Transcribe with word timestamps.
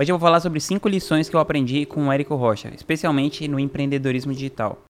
Hoje 0.00 0.12
eu 0.12 0.16
vou 0.16 0.24
falar 0.24 0.38
sobre 0.38 0.60
cinco 0.60 0.88
lições 0.88 1.28
que 1.28 1.34
eu 1.34 1.40
aprendi 1.40 1.84
com 1.84 2.06
o 2.06 2.12
Érico 2.12 2.36
Rocha, 2.36 2.72
especialmente 2.72 3.48
no 3.48 3.58
empreendedorismo 3.58 4.32
digital. 4.32 4.84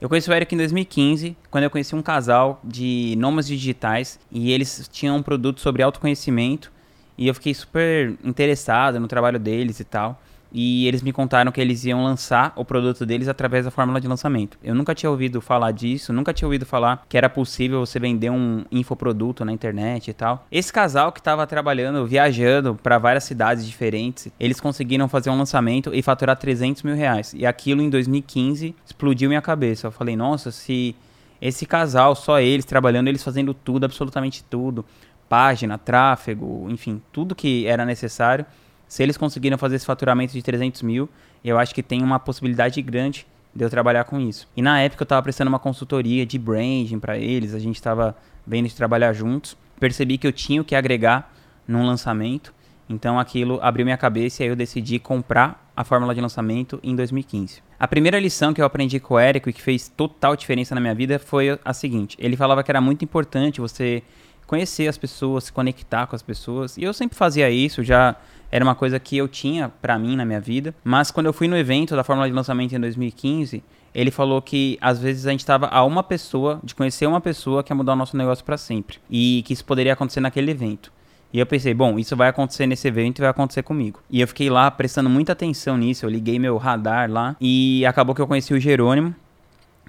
Eu 0.00 0.08
conheci 0.08 0.28
o 0.28 0.32
Érico 0.32 0.52
em 0.52 0.58
2015, 0.58 1.36
quando 1.48 1.62
eu 1.62 1.70
conheci 1.70 1.94
um 1.94 2.02
casal 2.02 2.60
de 2.64 3.14
nômades 3.16 3.46
digitais 3.46 4.18
e 4.28 4.50
eles 4.50 4.88
tinham 4.90 5.18
um 5.18 5.22
produto 5.22 5.60
sobre 5.60 5.84
autoconhecimento 5.84 6.72
e 7.16 7.28
eu 7.28 7.34
fiquei 7.34 7.54
super 7.54 8.18
interessado 8.24 8.98
no 8.98 9.06
trabalho 9.06 9.38
deles 9.38 9.78
e 9.78 9.84
tal 9.84 10.20
e 10.52 10.86
eles 10.86 11.02
me 11.02 11.12
contaram 11.12 11.52
que 11.52 11.60
eles 11.60 11.84
iam 11.84 12.02
lançar 12.02 12.52
o 12.56 12.64
produto 12.64 13.06
deles 13.06 13.28
através 13.28 13.64
da 13.64 13.70
fórmula 13.70 14.00
de 14.00 14.08
lançamento. 14.08 14.58
Eu 14.62 14.74
nunca 14.74 14.94
tinha 14.94 15.10
ouvido 15.10 15.40
falar 15.40 15.72
disso, 15.72 16.12
nunca 16.12 16.32
tinha 16.32 16.46
ouvido 16.46 16.66
falar 16.66 17.04
que 17.08 17.16
era 17.16 17.28
possível 17.28 17.80
você 17.80 17.98
vender 17.98 18.30
um 18.30 18.64
infoproduto 18.70 19.44
na 19.44 19.52
internet 19.52 20.10
e 20.10 20.14
tal. 20.14 20.46
Esse 20.50 20.72
casal 20.72 21.12
que 21.12 21.20
estava 21.20 21.46
trabalhando, 21.46 22.06
viajando 22.06 22.74
para 22.74 22.98
várias 22.98 23.24
cidades 23.24 23.66
diferentes, 23.66 24.28
eles 24.38 24.60
conseguiram 24.60 25.08
fazer 25.08 25.30
um 25.30 25.38
lançamento 25.38 25.94
e 25.94 26.02
faturar 26.02 26.36
300 26.36 26.82
mil 26.82 26.94
reais. 26.94 27.32
E 27.34 27.46
aquilo 27.46 27.82
em 27.82 27.90
2015 27.90 28.74
explodiu 28.84 29.28
minha 29.28 29.42
cabeça. 29.42 29.86
Eu 29.86 29.92
falei, 29.92 30.16
nossa, 30.16 30.50
se 30.50 30.94
esse 31.40 31.64
casal, 31.64 32.14
só 32.14 32.38
eles 32.40 32.64
trabalhando, 32.64 33.08
eles 33.08 33.22
fazendo 33.22 33.54
tudo, 33.54 33.84
absolutamente 33.84 34.44
tudo, 34.44 34.84
página, 35.28 35.78
tráfego, 35.78 36.66
enfim, 36.68 37.00
tudo 37.12 37.34
que 37.34 37.66
era 37.66 37.86
necessário 37.86 38.44
se 38.90 39.04
eles 39.04 39.16
conseguiram 39.16 39.56
fazer 39.56 39.76
esse 39.76 39.86
faturamento 39.86 40.32
de 40.32 40.42
300 40.42 40.82
mil, 40.82 41.08
eu 41.44 41.56
acho 41.56 41.72
que 41.72 41.80
tem 41.80 42.02
uma 42.02 42.18
possibilidade 42.18 42.82
grande 42.82 43.24
de 43.54 43.64
eu 43.64 43.70
trabalhar 43.70 44.02
com 44.02 44.18
isso. 44.18 44.48
E 44.56 44.60
na 44.60 44.80
época 44.80 45.02
eu 45.02 45.04
estava 45.04 45.22
prestando 45.22 45.48
uma 45.48 45.60
consultoria 45.60 46.26
de 46.26 46.36
branding 46.36 46.98
para 46.98 47.16
eles, 47.16 47.54
a 47.54 47.60
gente 47.60 47.76
estava 47.76 48.16
vendo 48.44 48.66
de 48.66 48.74
trabalhar 48.74 49.12
juntos. 49.12 49.56
Percebi 49.78 50.18
que 50.18 50.26
eu 50.26 50.32
tinha 50.32 50.60
o 50.60 50.64
que 50.64 50.74
agregar 50.74 51.32
num 51.68 51.86
lançamento, 51.86 52.52
então 52.88 53.16
aquilo 53.16 53.60
abriu 53.62 53.86
minha 53.86 53.96
cabeça 53.96 54.42
e 54.42 54.46
aí 54.46 54.50
eu 54.50 54.56
decidi 54.56 54.98
comprar 54.98 55.72
a 55.76 55.84
fórmula 55.84 56.12
de 56.12 56.20
lançamento 56.20 56.80
em 56.82 56.96
2015. 56.96 57.62
A 57.78 57.86
primeira 57.86 58.18
lição 58.18 58.52
que 58.52 58.60
eu 58.60 58.64
aprendi 58.64 58.98
com 58.98 59.14
o 59.14 59.18
Érico 59.20 59.48
e 59.48 59.52
que 59.52 59.62
fez 59.62 59.86
total 59.86 60.34
diferença 60.34 60.74
na 60.74 60.80
minha 60.80 60.96
vida 60.96 61.20
foi 61.20 61.56
a 61.64 61.72
seguinte: 61.72 62.16
ele 62.18 62.36
falava 62.36 62.64
que 62.64 62.72
era 62.72 62.80
muito 62.80 63.04
importante 63.04 63.60
você 63.60 64.02
conhecer 64.50 64.88
as 64.88 64.98
pessoas, 64.98 65.44
se 65.44 65.52
conectar 65.52 66.08
com 66.08 66.16
as 66.16 66.22
pessoas. 66.22 66.76
E 66.76 66.82
eu 66.82 66.92
sempre 66.92 67.16
fazia 67.16 67.48
isso, 67.48 67.84
já 67.84 68.16
era 68.50 68.64
uma 68.64 68.74
coisa 68.74 68.98
que 68.98 69.16
eu 69.16 69.28
tinha 69.28 69.68
para 69.68 69.96
mim 69.96 70.16
na 70.16 70.24
minha 70.24 70.40
vida. 70.40 70.74
Mas 70.82 71.12
quando 71.12 71.26
eu 71.26 71.32
fui 71.32 71.46
no 71.46 71.56
evento 71.56 71.94
da 71.94 72.02
Fórmula 72.02 72.28
de 72.28 72.34
Lançamento 72.34 72.74
em 72.74 72.80
2015, 72.80 73.62
ele 73.94 74.10
falou 74.10 74.42
que 74.42 74.76
às 74.80 74.98
vezes 74.98 75.24
a 75.24 75.30
gente 75.30 75.38
estava 75.38 75.68
a 75.68 75.84
uma 75.84 76.02
pessoa, 76.02 76.58
de 76.64 76.74
conhecer 76.74 77.06
uma 77.06 77.20
pessoa 77.20 77.62
que 77.62 77.70
ia 77.72 77.76
mudar 77.76 77.92
o 77.92 77.96
nosso 77.96 78.16
negócio 78.16 78.44
para 78.44 78.56
sempre. 78.56 78.98
E 79.08 79.44
que 79.46 79.52
isso 79.52 79.64
poderia 79.64 79.92
acontecer 79.92 80.18
naquele 80.18 80.50
evento. 80.50 80.92
E 81.32 81.38
eu 81.38 81.46
pensei, 81.46 81.72
bom, 81.72 81.96
isso 81.96 82.16
vai 82.16 82.28
acontecer 82.28 82.66
nesse 82.66 82.88
evento 82.88 83.20
e 83.20 83.22
vai 83.22 83.30
acontecer 83.30 83.62
comigo. 83.62 84.00
E 84.10 84.20
eu 84.20 84.26
fiquei 84.26 84.50
lá 84.50 84.68
prestando 84.68 85.08
muita 85.08 85.30
atenção 85.30 85.78
nisso, 85.78 86.04
eu 86.04 86.10
liguei 86.10 86.40
meu 86.40 86.56
radar 86.56 87.08
lá 87.08 87.36
e 87.40 87.86
acabou 87.86 88.16
que 88.16 88.20
eu 88.20 88.26
conheci 88.26 88.52
o 88.52 88.58
Jerônimo, 88.58 89.14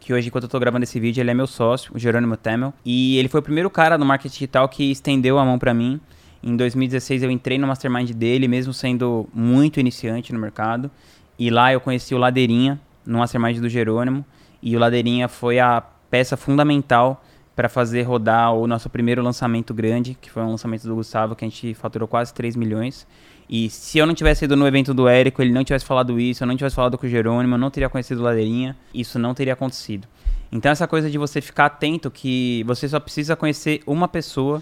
que 0.02 0.12
hoje, 0.12 0.28
enquanto 0.28 0.46
eu 0.46 0.50
tô 0.50 0.60
gravando 0.60 0.84
esse 0.84 1.00
vídeo, 1.00 1.22
ele 1.22 1.30
é 1.30 1.34
meu 1.34 1.46
sócio, 1.46 1.92
o 1.96 2.00
Jerônimo 2.00 2.36
Temel. 2.36 2.74
E 2.84 3.18
ele 3.18 3.30
foi 3.30 3.40
o 3.40 3.44
primeiro 3.44 3.70
cara 3.70 4.00
no 4.00 4.06
marketing 4.06 4.34
digital 4.34 4.68
que 4.68 4.92
estendeu 4.92 5.38
a 5.38 5.46
mão 5.46 5.60
para 5.60 5.76
mim. 5.76 6.02
Em 6.44 6.58
2016 6.58 7.22
eu 7.22 7.30
entrei 7.30 7.60
no 7.60 7.68
mastermind 7.68 8.10
dele, 8.12 8.48
mesmo 8.48 8.74
sendo 8.74 9.30
muito 9.32 9.80
iniciante 9.80 10.34
no 10.34 10.40
mercado. 10.40 10.90
E 11.38 11.52
lá 11.52 11.72
eu 11.72 11.80
conheci 11.80 12.16
o 12.16 12.18
Ladeirinha, 12.18 12.82
no 13.06 13.20
mastermind 13.20 13.60
do 13.60 13.70
Jerônimo. 13.70 14.26
E 14.60 14.76
o 14.76 14.80
Ladeirinha 14.80 15.28
foi 15.28 15.60
a 15.60 15.84
peça 16.10 16.36
fundamental 16.36 17.24
para 17.56 17.68
fazer 17.68 18.04
rodar 18.04 18.54
o 18.54 18.66
nosso 18.66 18.90
primeiro 18.90 19.22
lançamento 19.22 19.74
grande, 19.74 20.18
que 20.20 20.32
foi 20.32 20.42
um 20.44 20.52
lançamento 20.52 20.88
do 20.88 20.96
Gustavo, 20.96 21.36
que 21.36 21.46
a 21.46 21.48
gente 21.48 21.74
faturou 21.74 22.08
quase 22.08 22.34
3 22.34 22.56
milhões. 22.56 23.06
E 23.50 23.70
se 23.70 23.98
eu 23.98 24.06
não 24.06 24.14
tivesse 24.14 24.46
ido 24.46 24.56
no 24.56 24.66
evento 24.66 24.94
do 24.94 25.08
Érico, 25.08 25.42
ele 25.42 25.52
não 25.52 25.64
tivesse 25.64 25.84
falado 25.84 26.20
isso, 26.20 26.44
eu 26.44 26.48
não 26.48 26.56
tivesse 26.56 26.76
falado 26.76 26.98
com 26.98 27.06
o 27.06 27.10
Jerônimo, 27.10 27.56
eu 27.56 27.60
não 27.60 27.70
teria 27.70 27.90
conhecido 27.90 28.22
Ladeirinha, 28.22 28.78
isso 28.94 29.20
não 29.20 29.34
teria 29.34 29.54
acontecido. 29.54 30.08
Então 30.52 30.72
essa 30.72 30.88
coisa 30.88 31.10
de 31.10 31.18
você 31.18 31.42
ficar 31.42 31.66
atento 31.66 32.10
que 32.10 32.64
você 32.66 32.88
só 32.88 33.00
precisa 33.00 33.36
conhecer 33.36 33.82
uma 33.86 34.08
pessoa 34.08 34.62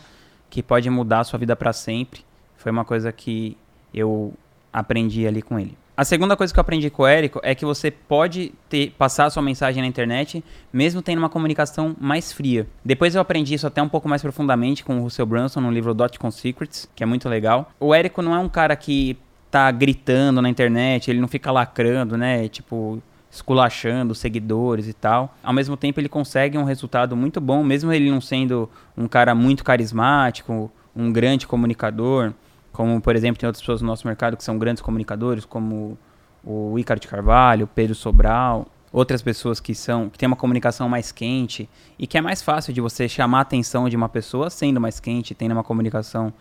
que 0.50 0.64
pode 0.64 0.90
mudar 0.90 1.20
a 1.20 1.24
sua 1.24 1.38
vida 1.38 1.56
para 1.56 1.72
sempre, 1.72 2.22
foi 2.58 2.72
uma 2.72 2.84
coisa 2.84 3.12
que 3.12 3.56
eu 3.94 4.34
aprendi 4.74 5.28
ali 5.28 5.42
com 5.42 5.60
ele. 5.60 5.78
A 6.00 6.06
segunda 6.06 6.38
coisa 6.38 6.54
que 6.54 6.58
eu 6.58 6.62
aprendi 6.62 6.90
com 6.90 7.04
o 7.04 7.06
Érico 7.06 7.42
é 7.44 7.54
que 7.54 7.66
você 7.66 7.92
pode 7.92 8.54
ter, 8.70 8.92
passar 8.98 9.26
a 9.26 9.30
sua 9.30 9.44
mensagem 9.44 9.82
na 9.84 9.88
internet, 9.88 10.42
mesmo 10.72 11.02
tendo 11.02 11.20
uma 11.20 11.28
comunicação 11.28 11.94
mais 12.00 12.32
fria. 12.32 12.66
Depois 12.86 13.16
eu 13.16 13.20
aprendi 13.20 13.54
isso 13.54 13.68
até 13.68 13.84
um 13.84 13.90
pouco 13.90 14.08
mais 14.08 14.22
profundamente 14.22 14.82
com 14.82 14.98
o 14.98 15.02
Russell 15.02 15.26
Brunson 15.26 15.60
no 15.60 15.70
livro 15.70 15.94
Dotcom 15.94 16.32
Secrets, 16.32 16.90
que 16.96 17.04
é 17.04 17.06
muito 17.06 17.28
legal. 17.28 17.70
O 17.82 17.94
Érico 17.94 18.22
não 18.22 18.34
é 18.34 18.40
um 18.40 18.48
cara 18.48 18.78
que 18.78 19.18
tá 19.52 19.70
gritando 19.72 20.42
na 20.42 20.48
internet, 20.48 21.12
ele 21.12 21.20
não 21.20 21.28
fica 21.28 21.52
lacrando, 21.52 22.16
né? 22.16 22.48
Tipo, 22.48 23.04
esculachando 23.30 24.16
seguidores 24.16 24.88
e 24.88 24.94
tal. 24.94 25.36
Ao 25.44 25.52
mesmo 25.52 25.76
tempo, 25.76 26.00
ele 26.00 26.08
consegue 26.08 26.58
um 26.58 26.64
resultado 26.64 27.14
muito 27.14 27.42
bom, 27.42 27.62
mesmo 27.62 27.92
ele 27.92 28.10
não 28.10 28.22
sendo 28.22 28.70
um 28.98 29.06
cara 29.06 29.36
muito 29.36 29.66
carismático, 29.66 30.72
um 30.96 31.12
grande 31.12 31.46
comunicador. 31.46 32.32
Como, 32.72 33.02
por 33.02 33.16
exemplo, 33.16 33.40
tem 33.40 33.48
outras 33.48 33.62
pessoas 33.62 33.82
no 33.82 33.88
nosso 33.88 34.08
mercado 34.08 34.38
que 34.38 34.44
são 34.44 34.58
grandes 34.58 34.82
comunicadores, 34.82 35.46
como 35.46 35.98
o 36.44 36.78
Ícaro 36.80 37.00
de 37.00 37.08
Carvalho, 37.08 37.66
o 37.66 37.68
Pedro 37.68 37.96
Sobral, 37.96 38.68
outras 38.92 39.22
pessoas 39.22 39.60
que 39.60 39.76
são 39.76 40.10
que 40.10 40.18
têm 40.18 40.28
uma 40.28 40.36
comunicação 40.36 40.90
mais 40.90 41.12
quente 41.12 41.70
e 41.98 42.08
que 42.08 42.18
é 42.18 42.22
mais 42.22 42.42
fácil 42.42 42.74
de 42.74 42.82
você 42.82 43.08
chamar 43.08 43.40
a 43.40 43.42
atenção 43.42 43.90
de 43.90 43.96
uma 43.96 44.10
pessoa 44.10 44.50
sendo 44.50 44.80
mais 44.80 45.00
quente, 45.00 45.36
tendo 45.36 45.52
uma 45.52 45.64
comunicação 45.64 46.34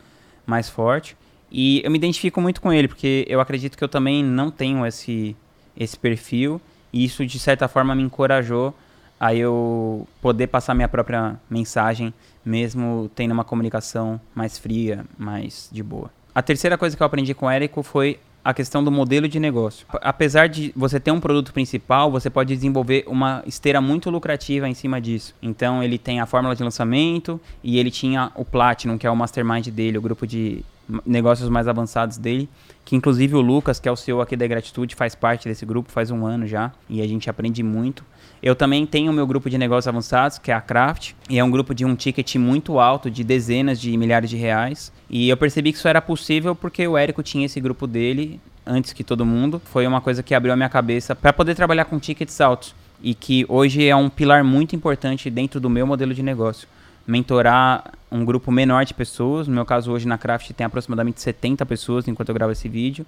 mais 0.47 0.69
forte. 0.69 1.17
E 1.51 1.81
eu 1.85 1.91
me 1.91 1.99
identifico 1.99 2.41
muito 2.41 2.61
com 2.61 2.73
ele, 2.73 2.89
porque 2.89 3.25
eu 3.29 3.41
acredito 3.41 3.77
que 3.77 3.83
eu 3.83 3.89
também 3.89 4.23
não 4.23 4.51
tenho 4.51 4.85
esse, 4.87 5.37
esse 5.77 5.99
perfil, 5.99 6.61
e 6.93 7.05
isso 7.05 7.25
de 7.25 7.39
certa 7.39 7.69
forma 7.69 7.95
me 7.95 8.03
encorajou 8.03 8.75
a 9.19 9.35
eu 9.35 10.07
poder 10.21 10.47
passar 10.47 10.75
minha 10.75 10.89
própria 10.89 11.39
mensagem, 11.51 12.13
mesmo 12.45 13.11
tendo 13.15 13.33
uma 13.33 13.45
comunicação 13.45 14.21
mais 14.35 14.59
fria, 14.59 15.05
mais 15.19 15.69
de 15.73 15.83
boa. 15.83 16.11
A 16.35 16.43
terceira 16.43 16.79
coisa 16.79 16.97
que 16.97 17.03
eu 17.03 17.07
aprendi 17.07 17.35
com 17.35 17.47
o 17.47 17.51
Érico 17.51 17.83
foi 17.83 18.19
a 18.45 18.55
questão 18.55 18.83
do 18.83 18.91
modelo 18.91 19.29
de 19.29 19.39
negócio. 19.39 19.87
Apesar 20.01 20.49
de 20.49 20.73
você 20.75 20.99
ter 20.99 21.11
um 21.11 21.21
produto 21.21 21.53
principal, 21.53 22.11
você 22.11 22.31
pode 22.31 22.55
desenvolver 22.55 23.05
uma 23.07 23.43
esteira 23.47 23.81
muito 23.81 24.09
lucrativa 24.09 24.69
em 24.69 24.75
cima 24.75 25.01
disso. 25.01 25.35
Então 25.43 25.83
ele 25.83 25.99
tem 25.99 26.21
a 26.21 26.27
fórmula 26.27 26.57
de 26.57 26.63
lançamento 26.63 27.41
e 27.63 27.79
ele 27.79 27.91
tinha 27.91 28.33
o 28.35 28.45
Platinum, 28.45 28.97
que 28.97 29.07
é 29.07 29.11
o 29.11 29.17
mastermind 29.17 29.69
dele, 29.69 29.99
o 29.99 30.01
grupo 30.01 30.27
de 30.27 30.65
negócios 31.05 31.49
mais 31.49 31.69
avançados 31.69 32.17
dele, 32.17 32.49
que 32.85 32.97
inclusive 32.97 33.35
o 33.35 33.41
Lucas, 33.41 33.79
que 33.79 33.89
é 33.89 33.93
o 33.93 33.97
CEO 33.97 34.21
aqui 34.21 34.37
da 34.37 34.47
Gratitude, 34.47 34.95
faz 34.95 35.15
parte 35.15 35.49
desse 35.49 35.67
grupo 35.67 35.91
faz 35.91 36.11
um 36.11 36.27
ano 36.27 36.47
já, 36.47 36.73
e 36.89 37.03
a 37.03 37.07
gente 37.07 37.29
aprende 37.29 37.63
muito. 37.63 38.05
Eu 38.43 38.55
também 38.55 38.87
tenho 38.87 39.11
o 39.11 39.15
meu 39.15 39.27
grupo 39.27 39.51
de 39.51 39.59
negócios 39.59 39.89
avançados, 39.89 40.39
que 40.39 40.51
é 40.51 40.55
a 40.55 40.61
Craft, 40.61 41.13
e 41.29 41.39
é 41.39 41.45
um 41.45 41.51
grupo 41.51 41.75
de 41.75 41.85
um 41.85 41.95
ticket 41.95 42.37
muito 42.37 42.79
alto, 42.79 43.11
de 43.11 43.25
dezenas 43.25 43.81
de 43.81 43.97
milhares 43.97 44.31
de 44.31 44.37
reais. 44.37 44.93
E 45.11 45.29
eu 45.29 45.37
percebi 45.37 45.73
que 45.73 45.79
isso 45.79 45.89
era 45.89 46.01
possível 46.01 46.55
porque 46.55 46.87
o 46.87 46.97
Érico 46.97 47.23
tinha 47.23 47.47
esse 47.47 47.61
grupo 47.61 47.87
dele 47.87 48.41
antes 48.65 48.93
que 48.93 49.03
todo 49.03 49.27
mundo. 49.27 49.61
Foi 49.65 49.87
uma 49.87 50.01
coisa 50.01 50.23
que 50.23 50.35
abriu 50.35 50.53
a 50.53 50.57
minha 50.57 50.69
cabeça 50.69 51.17
para 51.17 51.33
poder 51.33 51.55
trabalhar 51.55 51.87
com 51.87 51.99
tickets 51.99 52.41
altos 52.41 52.75
e 53.03 53.15
que 53.15 53.45
hoje 53.49 53.87
é 53.87 53.97
um 53.97 54.09
pilar 54.09 54.45
muito 54.45 54.77
importante 54.77 55.31
dentro 55.31 55.61
do 55.61 55.71
meu 55.71 55.87
modelo 55.87 56.15
de 56.15 56.23
negócio. 56.23 56.69
Mentorar 57.09 57.93
um 58.13 58.23
grupo 58.23 58.53
menor 58.53 58.85
de 58.85 58.93
pessoas, 58.93 59.49
no 59.49 59.55
meu 59.55 59.65
caso 59.65 59.91
hoje 59.91 60.07
na 60.07 60.19
Craft 60.19 60.51
tem 60.53 60.67
aproximadamente 60.67 61.23
70 61.23 61.65
pessoas 61.65 62.07
enquanto 62.07 62.29
eu 62.29 62.35
gravo 62.35 62.53
esse 62.53 62.69
vídeo, 62.69 63.07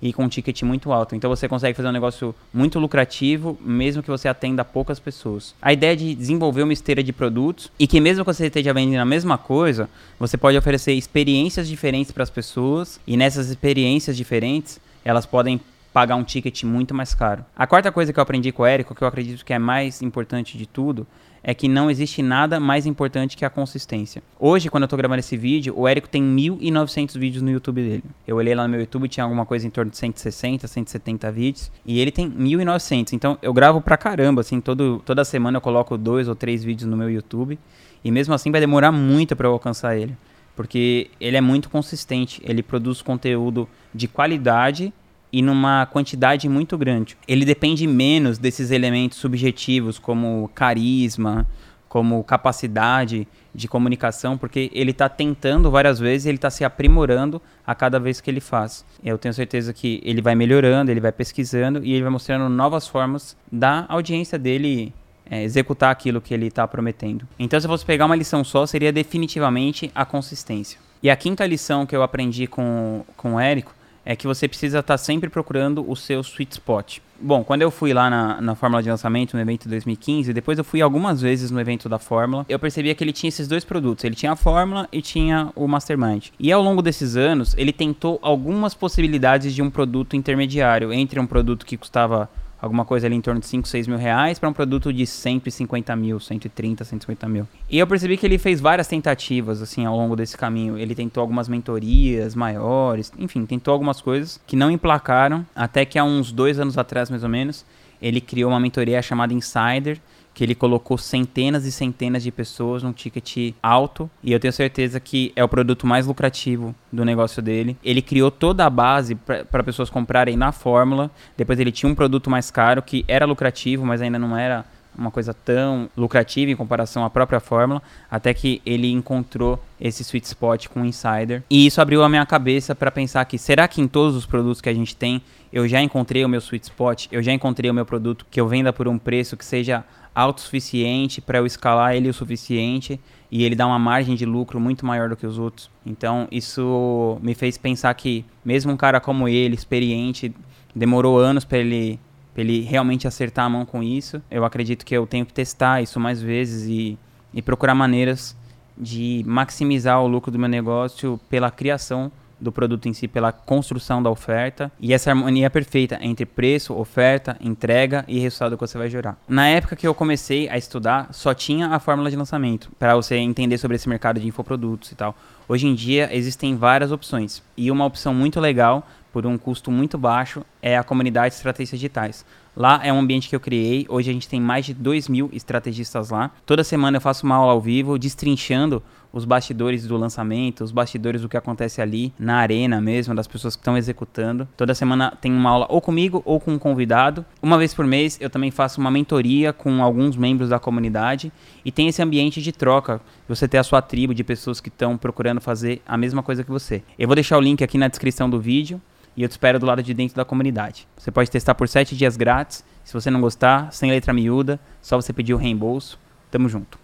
e 0.00 0.10
com 0.10 0.24
um 0.24 0.28
ticket 0.28 0.62
muito 0.62 0.90
alto. 0.90 1.14
Então 1.14 1.28
você 1.28 1.46
consegue 1.46 1.76
fazer 1.76 1.88
um 1.88 1.92
negócio 1.92 2.34
muito 2.52 2.78
lucrativo, 2.78 3.58
mesmo 3.60 4.02
que 4.02 4.08
você 4.08 4.26
atenda 4.26 4.64
poucas 4.64 4.98
pessoas. 4.98 5.54
A 5.60 5.70
ideia 5.70 5.92
é 5.92 5.96
de 5.96 6.14
desenvolver 6.14 6.62
uma 6.62 6.72
esteira 6.72 7.02
de 7.02 7.12
produtos 7.12 7.70
e 7.78 7.86
que 7.86 8.00
mesmo 8.00 8.24
que 8.24 8.32
você 8.32 8.46
esteja 8.46 8.72
vendendo 8.72 9.02
a 9.02 9.04
mesma 9.04 9.36
coisa, 9.36 9.86
você 10.18 10.38
pode 10.38 10.56
oferecer 10.56 10.94
experiências 10.94 11.68
diferentes 11.68 12.10
para 12.10 12.22
as 12.22 12.30
pessoas 12.30 12.98
e 13.06 13.18
nessas 13.18 13.50
experiências 13.50 14.16
diferentes, 14.16 14.80
elas 15.04 15.26
podem 15.26 15.60
pagar 15.92 16.16
um 16.16 16.24
ticket 16.24 16.64
muito 16.64 16.94
mais 16.94 17.14
caro. 17.14 17.44
A 17.54 17.66
quarta 17.66 17.92
coisa 17.92 18.14
que 18.14 18.18
eu 18.18 18.22
aprendi 18.22 18.50
com 18.50 18.62
o 18.62 18.66
Érico, 18.66 18.94
que 18.94 19.02
eu 19.02 19.08
acredito 19.08 19.44
que 19.44 19.52
é 19.52 19.58
mais 19.58 20.00
importante 20.00 20.56
de 20.56 20.64
tudo, 20.66 21.06
é 21.42 21.52
que 21.52 21.66
não 21.68 21.90
existe 21.90 22.22
nada 22.22 22.60
mais 22.60 22.86
importante 22.86 23.36
que 23.36 23.44
a 23.44 23.50
consistência. 23.50 24.22
Hoje, 24.38 24.70
quando 24.70 24.84
eu 24.84 24.88
tô 24.88 24.96
gravando 24.96 25.20
esse 25.20 25.36
vídeo, 25.36 25.74
o 25.76 25.88
Érico 25.88 26.08
tem 26.08 26.22
1.900 26.22 27.18
vídeos 27.18 27.42
no 27.42 27.50
YouTube 27.50 27.82
dele. 27.82 28.04
Eu 28.26 28.36
olhei 28.36 28.54
lá 28.54 28.62
no 28.62 28.68
meu 28.68 28.80
YouTube, 28.80 29.08
tinha 29.08 29.24
alguma 29.24 29.44
coisa 29.44 29.66
em 29.66 29.70
torno 29.70 29.90
de 29.90 29.96
160, 29.96 30.68
170 30.68 31.32
vídeos, 31.32 31.72
e 31.84 32.00
ele 32.00 32.12
tem 32.12 32.30
1.900. 32.30 33.12
Então, 33.12 33.36
eu 33.42 33.52
gravo 33.52 33.80
pra 33.80 33.96
caramba, 33.96 34.40
assim, 34.40 34.60
todo, 34.60 35.02
toda 35.04 35.24
semana 35.24 35.56
eu 35.56 35.60
coloco 35.60 35.98
dois 35.98 36.28
ou 36.28 36.34
três 36.34 36.62
vídeos 36.62 36.88
no 36.88 36.96
meu 36.96 37.10
YouTube, 37.10 37.58
e 38.04 38.10
mesmo 38.10 38.34
assim 38.34 38.50
vai 38.50 38.60
demorar 38.60 38.92
muito 38.92 39.34
para 39.34 39.48
eu 39.48 39.52
alcançar 39.52 39.96
ele. 39.96 40.16
Porque 40.54 41.10
ele 41.20 41.36
é 41.36 41.40
muito 41.40 41.70
consistente, 41.70 42.40
ele 42.44 42.62
produz 42.62 43.00
conteúdo 43.00 43.68
de 43.94 44.06
qualidade 44.06 44.92
e 45.32 45.40
numa 45.40 45.86
quantidade 45.86 46.48
muito 46.48 46.76
grande. 46.76 47.16
Ele 47.26 47.44
depende 47.44 47.86
menos 47.86 48.38
desses 48.38 48.70
elementos 48.70 49.18
subjetivos 49.18 49.98
como 49.98 50.50
carisma, 50.54 51.46
como 51.88 52.22
capacidade 52.24 53.26
de 53.54 53.68
comunicação, 53.68 54.38
porque 54.38 54.70
ele 54.72 54.92
está 54.92 55.08
tentando 55.08 55.70
várias 55.70 55.98
vezes, 55.98 56.26
ele 56.26 56.36
está 56.36 56.48
se 56.50 56.64
aprimorando 56.64 57.40
a 57.66 57.74
cada 57.74 57.98
vez 57.98 58.20
que 58.20 58.30
ele 58.30 58.40
faz. 58.40 58.84
Eu 59.04 59.18
tenho 59.18 59.34
certeza 59.34 59.72
que 59.72 60.00
ele 60.04 60.22
vai 60.22 60.34
melhorando, 60.34 60.90
ele 60.90 61.00
vai 61.00 61.12
pesquisando 61.12 61.84
e 61.84 61.92
ele 61.92 62.02
vai 62.02 62.10
mostrando 62.10 62.48
novas 62.48 62.88
formas 62.88 63.36
da 63.50 63.84
audiência 63.88 64.38
dele 64.38 64.92
é, 65.30 65.42
executar 65.42 65.90
aquilo 65.90 66.20
que 66.20 66.32
ele 66.32 66.46
está 66.46 66.66
prometendo. 66.66 67.28
Então, 67.38 67.60
se 67.60 67.66
eu 67.66 67.70
fosse 67.70 67.84
pegar 67.84 68.06
uma 68.06 68.16
lição 68.16 68.42
só, 68.42 68.64
seria 68.64 68.92
definitivamente 68.92 69.90
a 69.94 70.04
consistência. 70.04 70.78
E 71.02 71.10
a 71.10 71.16
quinta 71.16 71.46
lição 71.46 71.84
que 71.84 71.94
eu 71.94 72.02
aprendi 72.02 72.46
com, 72.46 73.04
com 73.16 73.34
o 73.34 73.40
Érico 73.40 73.74
é 74.04 74.16
que 74.16 74.26
você 74.26 74.48
precisa 74.48 74.80
estar 74.80 74.94
tá 74.94 74.98
sempre 74.98 75.30
procurando 75.30 75.88
o 75.88 75.94
seu 75.96 76.20
sweet 76.20 76.52
spot. 76.52 76.98
Bom, 77.20 77.44
quando 77.44 77.62
eu 77.62 77.70
fui 77.70 77.92
lá 77.92 78.10
na, 78.10 78.40
na 78.40 78.54
Fórmula 78.56 78.82
de 78.82 78.90
Lançamento, 78.90 79.34
no 79.34 79.40
evento 79.40 79.68
2015, 79.68 80.32
depois 80.32 80.58
eu 80.58 80.64
fui 80.64 80.82
algumas 80.82 81.20
vezes 81.20 81.52
no 81.52 81.60
evento 81.60 81.88
da 81.88 81.98
Fórmula, 81.98 82.44
eu 82.48 82.58
percebia 82.58 82.96
que 82.96 83.04
ele 83.04 83.12
tinha 83.12 83.28
esses 83.28 83.46
dois 83.46 83.64
produtos. 83.64 84.04
Ele 84.04 84.16
tinha 84.16 84.32
a 84.32 84.36
Fórmula 84.36 84.88
e 84.90 85.00
tinha 85.00 85.52
o 85.54 85.68
Mastermind. 85.68 86.30
E 86.38 86.50
ao 86.50 86.60
longo 86.60 86.82
desses 86.82 87.16
anos, 87.16 87.54
ele 87.56 87.72
tentou 87.72 88.18
algumas 88.22 88.74
possibilidades 88.74 89.54
de 89.54 89.62
um 89.62 89.70
produto 89.70 90.16
intermediário, 90.16 90.92
entre 90.92 91.20
um 91.20 91.26
produto 91.26 91.64
que 91.64 91.76
custava 91.76 92.28
alguma 92.62 92.84
coisa 92.84 93.08
ali 93.08 93.16
em 93.16 93.20
torno 93.20 93.40
de 93.40 93.46
5, 93.46 93.66
6 93.66 93.88
mil 93.88 93.98
reais 93.98 94.38
para 94.38 94.48
um 94.48 94.52
produto 94.52 94.92
de 94.92 95.04
150 95.04 95.96
mil, 95.96 96.20
130, 96.20 96.84
150 96.84 97.28
mil. 97.28 97.48
E 97.68 97.76
eu 97.76 97.86
percebi 97.88 98.16
que 98.16 98.24
ele 98.24 98.38
fez 98.38 98.60
várias 98.60 98.86
tentativas, 98.86 99.60
assim, 99.60 99.84
ao 99.84 99.96
longo 99.96 100.14
desse 100.14 100.36
caminho. 100.36 100.78
Ele 100.78 100.94
tentou 100.94 101.20
algumas 101.20 101.48
mentorias 101.48 102.36
maiores, 102.36 103.12
enfim, 103.18 103.44
tentou 103.44 103.72
algumas 103.72 104.00
coisas 104.00 104.40
que 104.46 104.54
não 104.54 104.70
emplacaram, 104.70 105.44
até 105.56 105.84
que 105.84 105.98
há 105.98 106.04
uns 106.04 106.30
dois 106.30 106.60
anos 106.60 106.78
atrás, 106.78 107.10
mais 107.10 107.24
ou 107.24 107.28
menos, 107.28 107.66
ele 108.00 108.20
criou 108.20 108.50
uma 108.50 108.60
mentoria 108.60 109.02
chamada 109.02 109.34
Insider, 109.34 110.00
que 110.34 110.42
ele 110.42 110.54
colocou 110.54 110.96
centenas 110.96 111.64
e 111.64 111.72
centenas 111.72 112.22
de 112.22 112.30
pessoas 112.30 112.82
num 112.82 112.92
ticket 112.92 113.54
alto 113.62 114.10
e 114.22 114.32
eu 114.32 114.40
tenho 114.40 114.52
certeza 114.52 114.98
que 114.98 115.32
é 115.36 115.44
o 115.44 115.48
produto 115.48 115.86
mais 115.86 116.06
lucrativo 116.06 116.74
do 116.90 117.04
negócio 117.04 117.42
dele. 117.42 117.76
Ele 117.82 118.00
criou 118.00 118.30
toda 118.30 118.64
a 118.64 118.70
base 118.70 119.14
para 119.14 119.62
pessoas 119.62 119.90
comprarem 119.90 120.36
na 120.36 120.52
fórmula. 120.52 121.10
Depois 121.36 121.58
ele 121.60 121.72
tinha 121.72 121.90
um 121.90 121.94
produto 121.94 122.30
mais 122.30 122.50
caro 122.50 122.82
que 122.82 123.04
era 123.06 123.26
lucrativo, 123.26 123.84
mas 123.84 124.00
ainda 124.00 124.18
não 124.18 124.36
era 124.36 124.64
uma 124.96 125.10
coisa 125.10 125.32
tão 125.32 125.88
lucrativa 125.96 126.50
em 126.50 126.56
comparação 126.56 127.04
à 127.04 127.10
própria 127.10 127.40
fórmula, 127.40 127.82
até 128.10 128.32
que 128.34 128.60
ele 128.64 128.90
encontrou 128.90 129.62
esse 129.80 130.02
sweet 130.02 130.26
spot 130.26 130.68
com 130.68 130.82
o 130.82 130.84
Insider. 130.84 131.42
E 131.50 131.66
isso 131.66 131.80
abriu 131.80 132.02
a 132.02 132.08
minha 132.08 132.24
cabeça 132.26 132.74
para 132.74 132.90
pensar 132.90 133.24
que 133.24 133.38
será 133.38 133.66
que 133.66 133.80
em 133.80 133.88
todos 133.88 134.14
os 134.16 134.26
produtos 134.26 134.60
que 134.60 134.68
a 134.68 134.74
gente 134.74 134.94
tem, 134.94 135.22
eu 135.52 135.66
já 135.66 135.80
encontrei 135.80 136.24
o 136.24 136.28
meu 136.28 136.40
sweet 136.40 136.64
spot, 136.64 137.06
eu 137.10 137.22
já 137.22 137.32
encontrei 137.32 137.70
o 137.70 137.74
meu 137.74 137.84
produto 137.84 138.26
que 138.30 138.40
eu 138.40 138.48
venda 138.48 138.72
por 138.72 138.88
um 138.88 138.98
preço 138.98 139.36
que 139.36 139.44
seja 139.44 139.84
autossuficiente 140.14 141.20
para 141.20 141.38
eu 141.38 141.46
escalar 141.46 141.94
ele 141.94 142.08
o 142.08 142.14
suficiente 142.14 143.00
e 143.30 143.44
ele 143.44 143.54
dá 143.54 143.66
uma 143.66 143.78
margem 143.78 144.14
de 144.14 144.26
lucro 144.26 144.60
muito 144.60 144.84
maior 144.84 145.08
do 145.08 145.16
que 145.16 145.26
os 145.26 145.38
outros. 145.38 145.70
Então, 145.86 146.28
isso 146.30 147.18
me 147.22 147.34
fez 147.34 147.56
pensar 147.56 147.94
que 147.94 148.24
mesmo 148.44 148.72
um 148.72 148.76
cara 148.76 149.00
como 149.00 149.26
ele, 149.26 149.54
experiente, 149.54 150.34
demorou 150.74 151.18
anos 151.18 151.44
para 151.44 151.58
ele 151.58 151.98
pra 152.32 152.42
ele 152.42 152.60
realmente 152.60 153.06
acertar 153.06 153.44
a 153.44 153.48
mão 153.48 153.64
com 153.64 153.82
isso. 153.82 154.22
Eu 154.30 154.44
acredito 154.44 154.84
que 154.84 154.96
eu 154.96 155.06
tenho 155.06 155.26
que 155.26 155.32
testar 155.32 155.82
isso 155.82 155.98
mais 156.00 156.22
vezes 156.22 156.68
e, 156.68 156.98
e 157.32 157.42
procurar 157.42 157.74
maneiras 157.74 158.36
de 158.76 159.22
maximizar 159.26 160.02
o 160.02 160.06
lucro 160.06 160.30
do 160.30 160.38
meu 160.38 160.48
negócio 160.48 161.20
pela 161.28 161.50
criação 161.50 162.10
do 162.42 162.50
produto 162.50 162.88
em 162.88 162.92
si 162.92 163.06
pela 163.06 163.30
construção 163.30 164.02
da 164.02 164.10
oferta 164.10 164.70
e 164.80 164.92
essa 164.92 165.10
harmonia 165.10 165.48
perfeita 165.48 165.98
entre 166.02 166.26
preço, 166.26 166.74
oferta, 166.74 167.36
entrega 167.40 168.04
e 168.08 168.18
resultado 168.18 168.56
que 168.56 168.66
você 168.66 168.76
vai 168.76 168.90
gerar. 168.90 169.16
Na 169.28 169.46
época 169.46 169.76
que 169.76 169.86
eu 169.86 169.94
comecei 169.94 170.48
a 170.48 170.58
estudar, 170.58 171.08
só 171.12 171.32
tinha 171.32 171.68
a 171.68 171.78
fórmula 171.78 172.10
de 172.10 172.16
lançamento 172.16 172.70
para 172.78 172.96
você 172.96 173.16
entender 173.16 173.58
sobre 173.58 173.76
esse 173.76 173.88
mercado 173.88 174.18
de 174.18 174.26
infoprodutos 174.26 174.90
e 174.90 174.96
tal. 174.96 175.14
Hoje 175.48 175.66
em 175.66 175.74
dia 175.74 176.08
existem 176.12 176.56
várias 176.56 176.90
opções 176.90 177.42
e 177.56 177.70
uma 177.70 177.84
opção 177.84 178.12
muito 178.12 178.40
legal 178.40 178.86
por 179.12 179.26
um 179.26 179.36
custo 179.36 179.70
muito 179.70 179.98
baixo 179.98 180.44
é 180.60 180.76
a 180.76 180.82
comunidade 180.82 181.30
de 181.30 181.36
estratégias 181.36 181.78
digitais. 181.78 182.24
Lá 182.56 182.80
é 182.82 182.92
um 182.92 182.98
ambiente 182.98 183.28
que 183.28 183.36
eu 183.36 183.40
criei. 183.40 183.86
Hoje 183.88 184.10
a 184.10 184.12
gente 184.12 184.28
tem 184.28 184.40
mais 184.40 184.66
de 184.66 184.74
2 184.74 185.08
mil 185.08 185.30
estrategistas 185.32 186.10
lá. 186.10 186.30
Toda 186.44 186.64
semana 186.64 186.96
eu 186.96 187.00
faço 187.00 187.24
uma 187.24 187.36
aula 187.36 187.52
ao 187.52 187.60
vivo, 187.60 187.98
destrinchando 187.98 188.82
os 189.12 189.24
bastidores 189.24 189.86
do 189.86 189.96
lançamento, 189.96 190.64
os 190.64 190.72
bastidores 190.72 191.20
do 191.20 191.28
que 191.28 191.36
acontece 191.36 191.82
ali 191.82 192.12
na 192.18 192.36
arena 192.36 192.80
mesmo, 192.80 193.14
das 193.14 193.26
pessoas 193.26 193.54
que 193.54 193.60
estão 193.60 193.76
executando. 193.76 194.48
Toda 194.56 194.74
semana 194.74 195.16
tem 195.20 195.32
uma 195.32 195.50
aula 195.50 195.66
ou 195.68 195.80
comigo 195.80 196.22
ou 196.24 196.40
com 196.40 196.52
um 196.52 196.58
convidado. 196.58 197.24
Uma 197.42 197.58
vez 197.58 197.74
por 197.74 197.86
mês 197.86 198.18
eu 198.20 198.30
também 198.30 198.50
faço 198.50 198.80
uma 198.80 198.90
mentoria 198.90 199.52
com 199.52 199.82
alguns 199.82 200.16
membros 200.16 200.48
da 200.48 200.58
comunidade 200.58 201.30
e 201.64 201.70
tem 201.70 201.88
esse 201.88 202.02
ambiente 202.02 202.40
de 202.40 202.52
troca. 202.52 203.00
Você 203.28 203.46
ter 203.46 203.58
a 203.58 203.62
sua 203.62 203.82
tribo 203.82 204.14
de 204.14 204.24
pessoas 204.24 204.60
que 204.60 204.68
estão 204.68 204.96
procurando 204.96 205.40
fazer 205.40 205.82
a 205.86 205.96
mesma 205.96 206.22
coisa 206.22 206.42
que 206.42 206.50
você. 206.50 206.82
Eu 206.98 207.06
vou 207.06 207.14
deixar 207.14 207.36
o 207.36 207.40
link 207.40 207.62
aqui 207.62 207.76
na 207.76 207.88
descrição 207.88 208.28
do 208.28 208.40
vídeo 208.40 208.80
e 209.16 209.22
eu 209.22 209.28
te 209.28 209.32
espero 209.32 209.58
do 209.58 209.66
lado 209.66 209.82
de 209.82 209.94
dentro 209.94 210.16
da 210.16 210.24
comunidade. 210.24 210.88
Você 210.96 211.10
pode 211.10 211.30
testar 211.30 211.54
por 211.54 211.68
7 211.68 211.96
dias 211.96 212.16
grátis. 212.16 212.64
Se 212.84 212.92
você 212.94 213.10
não 213.10 213.20
gostar, 213.20 213.72
sem 213.72 213.90
letra 213.90 214.12
miúda, 214.12 214.58
só 214.80 215.00
você 215.00 215.12
pedir 215.12 215.34
o 215.34 215.36
reembolso. 215.36 215.98
Tamo 216.30 216.48
junto. 216.48 216.81